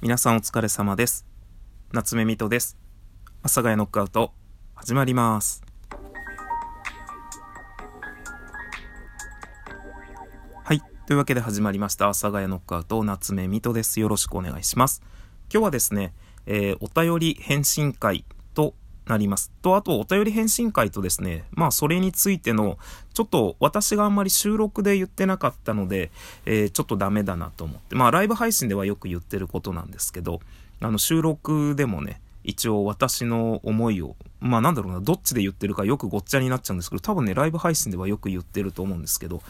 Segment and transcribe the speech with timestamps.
[0.00, 1.26] 皆さんお疲れ様です。
[1.92, 2.78] 夏目みとです。
[3.40, 4.32] 阿佐ヶ谷ノックアウト、
[4.76, 5.64] 始まります。
[10.62, 10.80] はい。
[11.08, 12.06] というわけで始まりました。
[12.06, 13.98] 阿佐ヶ谷ノックアウト、夏目みとです。
[13.98, 15.02] よろしくお願いします。
[15.52, 16.14] 今日はですね、
[16.46, 18.24] えーお便り返信会
[19.08, 19.50] なります。
[19.62, 22.78] と、あと、お便り返信会とですね、まあ、それについての、
[23.14, 26.10] ちょっと私があんまり収録で言ってなかったので、
[26.44, 30.40] えーちょっとダメだなと思って、まあ、ライブ配信ではよく言ってることなんですけど、
[30.80, 39.42] あの、収録でもね、一応私の思いを、まあなんだろうな、どっちで言ってるかよくごっちゃになっちゃうんですけど、多分ね、ライブ配信ではよく言ってると思うんですけど、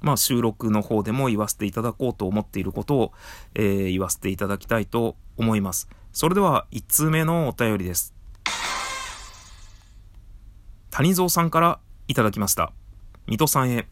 [0.00, 3.12] まあ収録の方でも言わせていただこうと思っていることを、
[3.54, 5.88] えー言わせていただきたいと思います。
[6.12, 8.15] それでは、1通目のお便りです。
[10.96, 11.78] 谷蔵さんから
[12.08, 12.72] いただきました。
[13.26, 13.86] 水戸さんへ、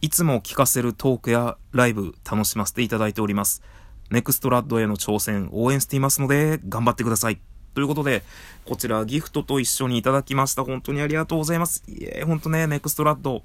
[0.00, 3.62] いつも聞かせるトークやライブ楽しませていただいております。
[4.10, 7.40] ネクストラッドへの挑戦応援していますので、頑張ってください。
[7.72, 8.24] ということで、
[8.64, 10.64] こちらギフトと一緒にいただきました。
[10.64, 11.84] 本当にありがとうございます。
[11.86, 13.44] いえ、本当ね、ネクストラッド、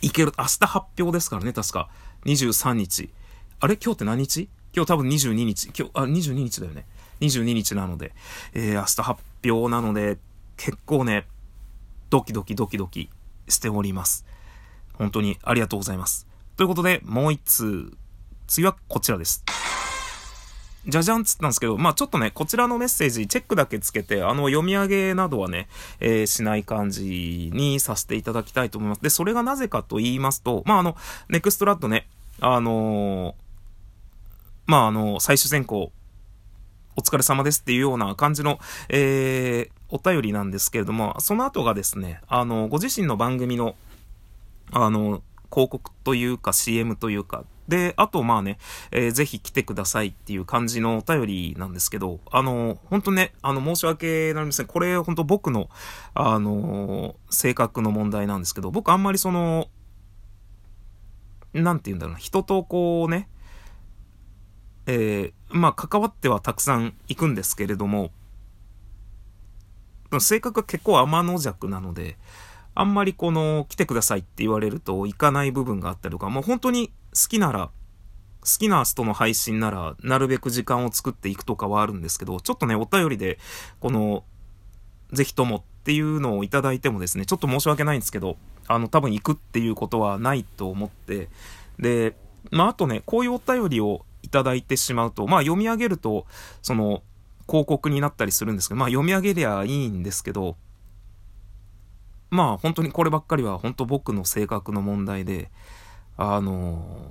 [0.00, 0.32] いける。
[0.38, 1.88] 明日発表ですからね、確か。
[2.24, 3.10] 23日。
[3.58, 3.76] あれ？
[3.82, 4.48] 今日って何日？
[4.72, 5.72] 今日多分22日。
[5.76, 6.86] 今日、あ、22日だよね。
[7.18, 8.12] 22日なので、
[8.54, 10.18] えー、明日発表なので、
[10.56, 11.26] 結構ね、
[12.10, 13.10] ドキドキドキドキ
[13.48, 14.24] しております。
[14.94, 16.26] 本当にありがとうございます。
[16.56, 17.92] ということで、もう一通。
[18.46, 19.44] 次はこちらです。
[20.86, 25.68] じゃじゃんっつったんですけど、まあちょっとね、こちらのメッセージ、チェックだけつけて、あの、読み上げなどはね、
[25.98, 29.02] えーしない感じにさせていただきたいと思います。
[29.02, 30.96] で、それがなぜかと言いますと、まああの、
[31.28, 32.08] ネクストラッドね、
[32.40, 33.34] あのー
[34.66, 35.92] まああの、最終選考、
[36.96, 43.76] お疲れ様ですっていうような感じの、えー、お便りなんですけれども、その後がですね、あの、ご自身の番組の、
[44.72, 48.58] あの、広告というか CM というか、で、あとまあね、
[48.90, 54.66] えーぜひ来てくださいっていう感じのお便りなんですけど、あの、本当ね、あの、申し訳なりません。
[54.66, 55.68] これ本当僕の、
[56.14, 59.68] あの、性格の問題なんですけど、僕あんまりその、
[61.52, 63.28] なんて言うんだろうな、人とこうね、
[64.86, 68.10] えーまあ関わってはたくさん行くんですけれども、
[70.20, 72.16] 性格が結構天の弱なので、
[72.74, 77.70] あんまりこの、来てくださいって言われると行かない部分があったりとか、もう本当に好きなら、
[78.42, 83.38] 好きな人の配信なら、なるべく時間を作っていくとかはあるんですけど、ちょっとね、お便りで、
[83.80, 84.24] この、
[85.12, 88.36] ぜひともっていうのをいただいてもですね、ちょっと申し訳ないんですけど、
[88.68, 91.28] あの、多分行くっていうことはないと思って、
[91.78, 92.14] で、
[92.50, 96.26] まあ、あとね、こういうお便りをいただいてしまうと、まあ、読み上げると、
[96.62, 97.02] その、
[97.48, 100.56] 広告になったりするんですけど、まあ、読み上げりゃいいんですけど、
[102.30, 105.50] まあ、本当にこればっかりは、本当僕の性格の問題で、
[106.16, 107.10] あの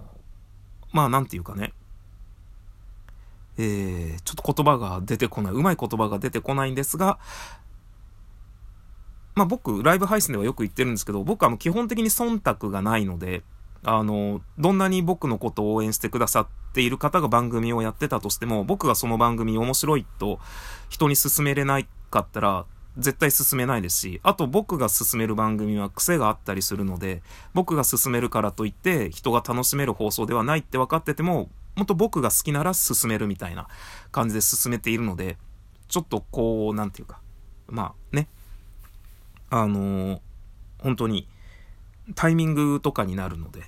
[0.91, 1.73] まあ、なんていうかね、
[3.57, 7.19] えー、ちょっと言葉が出てこない、うまい言葉が出てこないんですが、
[9.35, 13.43] まあ僕、ライブ配信ではよく言ってるんですけど、僕はあの基本的に忖度がないので、
[13.85, 20.39] あの、どんなに僕のことを応援してくださっている方が番組をやってたとしても、僕がその番組面白いと
[20.89, 22.65] 人に勧めれないかったら、
[22.97, 27.21] 絶対進めないですし、あと僕が進める番組は癖があったりするので、
[27.53, 33.67] 僕が進めるからといって人が楽しめる放送ではないって分かってても、もっと僕が好きなら進めるみたいな
[34.11, 35.37] 感じで進めているので、
[35.89, 37.19] ちょっとこう、なんていうか、
[37.67, 38.29] まあね、
[39.49, 40.19] あのー
[40.85, 41.27] 本当に
[42.13, 43.63] タイミングとかになるので、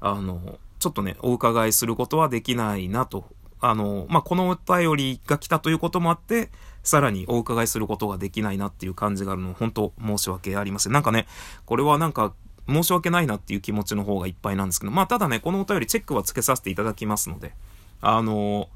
[0.00, 3.28] あの、ちょっとね、お伺いすることはできないなと。
[3.60, 6.50] あの、まあ、このお便りが来たということもあって、
[6.84, 10.92] さらにお伺いすることができないなっていう感じがあるの、本当申し訳ありません。
[10.92, 11.26] なんかね、
[11.66, 12.34] これはなんか、
[12.68, 17.54] 申し訳ないなっていう気持ちの方がいっぱいなんですけど、まあ、ただね、このお便りチェックはつけさせていただきますので、
[18.00, 18.68] あの、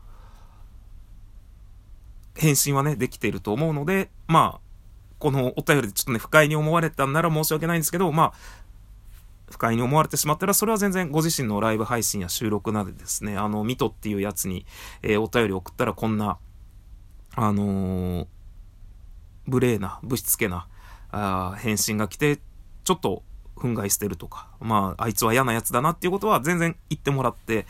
[2.35, 4.61] 返信はね、できていると思うので、まあ、
[5.19, 8.33] このお便りでちょっとね、不快に思われたんなら申し訳ないんですけど、まあ、
[9.53, 14.67] 不快に思われてしまったら、それは全然ご自身のライブ配信や収録などでですね、あの、ミトっていうやつに、
[15.03, 16.39] えーお便り送ったらこんな、
[17.35, 18.27] あのー
[19.45, 20.67] 無礼な、ぶしつけな、
[21.11, 22.39] あ返信が来て、
[22.85, 23.23] ちょっと
[23.57, 27.67] 憤慨してるとか、まあ、あいつは嫌なやつだなっていうことは全然言ってもらって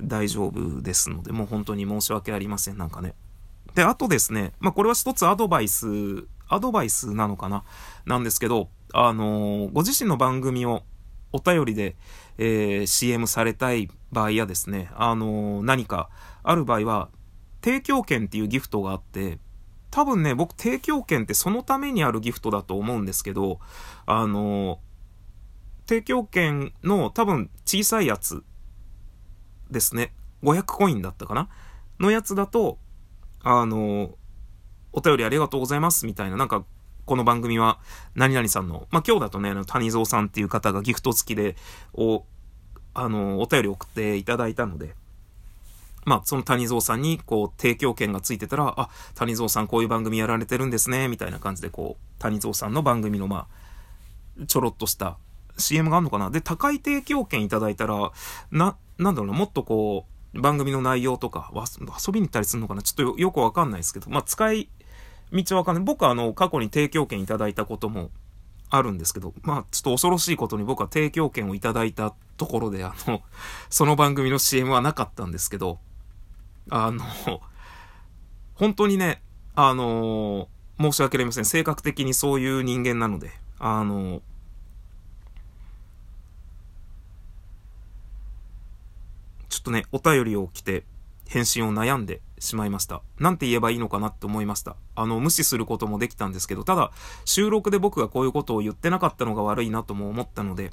[0.00, 3.14] 大丈夫ですので、もう本当に申し訳ありません、なんかね。
[3.74, 5.86] で、あとですね、まあ、これは一つアドバイス、
[6.48, 7.64] アドバイスなのかな
[8.04, 10.82] なんですけど、あのーご自身の番組を
[11.32, 11.96] お便りで、
[12.38, 16.10] えー CM されたい場合やですね、あのー何か
[16.42, 17.08] ある場合は、
[17.64, 19.38] 提供券っていうギフトがあって、
[19.90, 23.60] 多分ね、僕提供券ってそのためにあるギフトだと思うんですけど、
[24.06, 24.78] あのー
[25.84, 28.44] 提供券の多分小さいやつ
[29.70, 30.12] ですね。
[30.42, 31.48] 500コインだったかな
[31.98, 32.78] のやつだと、
[33.42, 34.14] あの、
[34.92, 36.64] お便りありがとうございますみたいな、なんか、
[37.12, 37.78] この番組は、
[38.14, 41.56] 何々さんの、まあ、今日だとね、あの、谷蔵さんっていう方がギフト付きで、
[41.92, 42.24] お、
[42.94, 44.94] あの、お便り送っていただいたので、
[46.06, 53.46] まあ、その谷蔵さんに、こう、提供権がついてたら、あ、谷蔵さんこういう番組やられてるんですね、みたいな感じで、こう、谷蔵さんの番組の、ま
[54.40, 55.18] あ、ちょろっとした
[55.58, 56.30] CM があるのかな。
[56.30, 58.10] で、高い提供権いただいたら、
[58.50, 62.80] な、なんだろうな、もっとこう、番組の内容とか、遊びに行ったりするのかな。
[62.80, 64.70] ちょっとよくわかんないですけど、まあ、使い
[65.32, 65.84] 道はわかんない。
[65.84, 68.10] 僕はあの、過去に提供権いただいたことも
[68.70, 73.22] あるんですけど、まあ、ちょっと恐ろしいことに僕は提供権をいただいたところで、あの、
[73.70, 75.78] その番組の CM はなかったんですけど、
[76.70, 77.04] あの、
[78.54, 79.22] 本当にね、
[79.54, 80.48] あの、
[80.80, 81.44] 申し訳ありません。
[81.44, 84.22] 性格的にそういう人間なので、あの、
[89.48, 90.84] ちょっとね、お便りを来て、
[91.28, 93.02] 返信を悩んでしまいました。
[93.18, 94.76] なんて言えばいいのかなって思いました。
[94.94, 96.92] あの、無視することもできたんですけど、ただ、
[97.24, 100.72] 収録で僕がこういうことを言ってなかったのが悪いなとも思ったので、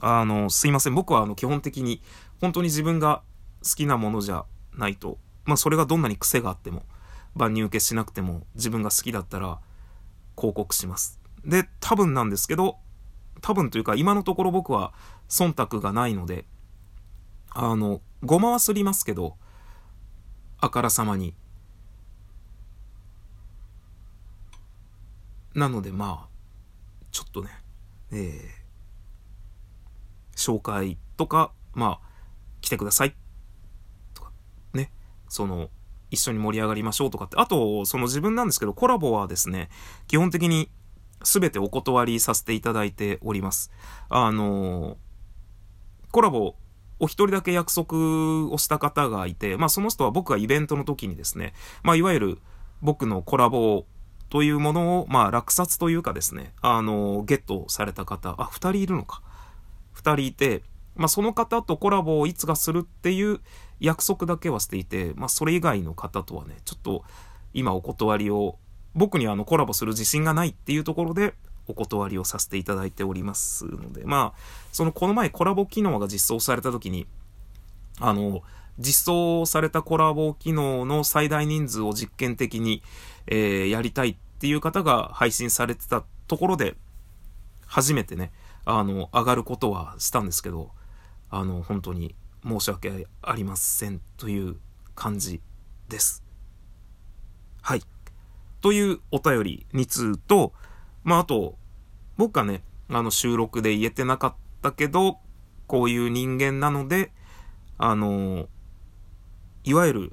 [0.00, 0.94] あの、すいません。
[0.94, 2.02] 僕はあの、基本的に、
[2.40, 3.22] 本当に自分が
[3.62, 6.84] 好きなものじゃないと、まあ、それがどんなに癖があっても、
[7.34, 9.58] 万人受けしなくても、自分が好きだったら、
[10.36, 11.20] 広告します。
[11.44, 12.78] で、多分なんですけど、
[13.40, 14.92] 多分というか、今のところ僕は、
[15.28, 16.46] 忖度がないので、
[17.50, 19.36] あの、ごまはすりますけど、
[20.58, 21.34] あからさまに。
[25.56, 26.28] なのでまあ、
[27.10, 27.50] ちょっとね、
[28.12, 28.38] えー、
[30.36, 32.06] 紹介とか、まあ、
[32.60, 33.16] 来てください。
[34.14, 34.32] とか、
[34.74, 34.92] ね、
[35.28, 35.70] その、
[36.10, 37.36] 一緒に盛り上がりましょうとかって。
[37.38, 39.70] あと、その自分なんですけど、コラボはですね、
[40.06, 40.70] 基本的に
[41.22, 43.70] 全てお断りさせていただいております。
[44.08, 44.96] あの
[46.12, 46.54] コラボ
[46.98, 51.52] お一人だけ約束をした方がいて、まあその人は僕がイベントの時にですね、
[51.82, 52.38] まあいわゆる
[52.80, 53.84] 僕のコラボ
[54.28, 59.22] というものを、まあ落札というかですね、あの、ゲットされた方、あ、二人いるのか。
[59.92, 60.62] 二人いて、
[60.94, 63.40] まあその方とコラボをいつかするっていう
[63.80, 67.04] 約束だけはしていて、まあそれ以外の方とはね、ちょっと
[67.54, 68.58] 今お断りを、
[68.94, 71.34] 僕にあのコラボする自信がないっていうところで、
[71.68, 74.40] お断りをさせていただいておりますので、まあ、
[74.72, 77.06] そのこの前コラボ機能が実装された時に、
[78.00, 78.42] あの、
[78.78, 82.82] 実装されたコラボ機能の最大人数を実験的に、
[83.26, 86.76] えー、やりたいっていう方が配信されてたところで、
[87.66, 88.32] 初めてね、
[88.64, 90.70] あの、上がることはしたんですけど、
[91.30, 92.14] あの、本当に
[92.44, 94.56] 申し訳ありませんという
[94.94, 95.40] 感じ
[95.88, 96.22] です。
[97.62, 97.82] はい。
[98.60, 100.52] というお便り2通と、
[101.02, 101.56] まあ、あと、
[102.16, 105.18] 僕がね、あの、収録で言えてなかったけど、
[105.66, 107.12] こういう人間なので、
[107.78, 108.48] あの、
[109.66, 110.12] いわゆる、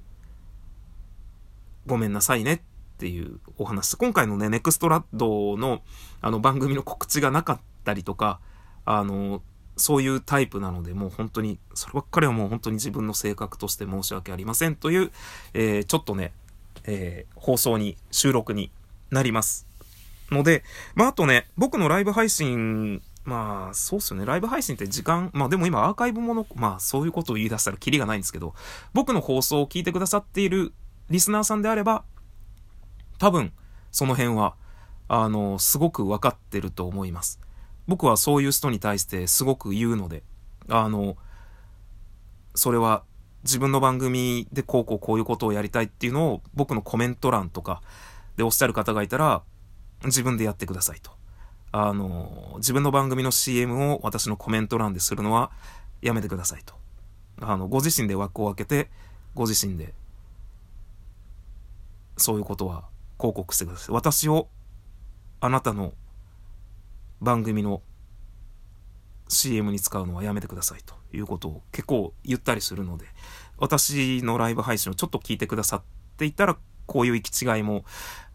[1.85, 2.59] ごめんなさいねっ
[2.97, 3.95] ていうお話。
[3.95, 5.83] 今回のね、ネクストラッドの、
[6.21, 8.39] あの、番組の告知がなかったりとか、
[8.83, 9.43] あの、
[9.77, 15.11] そういうタイプなので、もう本当に、そればっかりはもう本当に自分の性格として申し訳ありませんという、
[15.53, 16.33] えー、ちょっとね、
[16.85, 18.71] えー、放送に、収録に
[19.11, 19.67] なります。
[20.31, 20.63] ので、
[20.95, 24.25] まあ、あとね、僕のライブ配信、まあ、そうっすよね。
[24.25, 28.53] ライブ配信って時間、まあでも今アーカイブもの、まあそういうことを言い出したらキリがないんですけど、
[28.93, 30.73] 僕の放送を聞いてくださっている
[31.09, 32.03] リスナーさんであれば、
[33.19, 33.53] 多分、
[33.91, 34.55] その辺は、
[35.07, 37.39] あの、すごくわかってると思います。
[37.87, 40.23] 僕はそういう人に対してすごく言うので、
[40.69, 41.15] あの、
[42.55, 43.03] それは
[43.43, 47.81] 自分の番組でこうこうこういうことをやりたいっていうのを僕のコメント欄とか
[48.37, 49.43] でおっしゃる方がいたら、
[50.05, 51.11] 自分でやってくださいと。
[51.75, 55.51] あの、自分の番組の CM を私のコメント欄でするのは
[56.03, 56.75] やめてくださいと。
[57.41, 58.91] あの、ご自身で枠を開けて、
[59.33, 59.95] ご自身で、
[62.15, 62.85] そういうことは
[63.17, 63.95] 広告してください。
[63.95, 64.49] 私を、
[65.39, 65.93] あなたの
[67.21, 67.81] 番組の
[69.27, 73.07] CM に使うのはやめてくださいということを結構言ったりするので、
[73.57, 75.83] 私のライブ配信をちょっと聞いてくださっ
[76.17, 77.83] ていたら、こういう行き違いも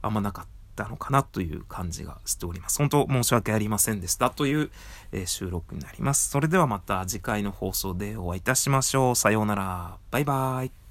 [0.03, 0.58] あんまなかった。
[0.83, 2.79] ったのかなという感じがしております。
[2.79, 4.71] 本当申し訳ありませんでしたという、
[5.11, 6.31] えー、収録になります。
[6.31, 9.17] それではまた次回の放送でお会いいたしましょう。
[9.17, 9.99] さようなら。
[10.11, 10.88] バイバイ。